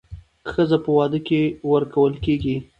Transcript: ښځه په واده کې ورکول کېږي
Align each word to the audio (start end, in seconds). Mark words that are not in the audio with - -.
ښځه 0.53 0.77
په 0.83 0.89
واده 0.97 1.19
کې 1.27 1.41
ورکول 1.71 2.13
کېږي 2.25 2.55